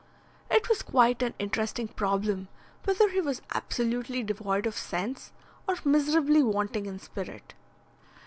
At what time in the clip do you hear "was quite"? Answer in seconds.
0.67-1.21